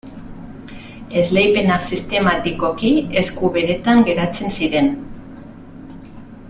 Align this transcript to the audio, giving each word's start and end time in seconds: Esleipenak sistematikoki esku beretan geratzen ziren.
Esleipenak 1.23 1.83
sistematikoki 1.97 2.91
esku 3.23 3.53
beretan 3.59 4.03
geratzen 4.09 4.59
ziren. 4.61 4.93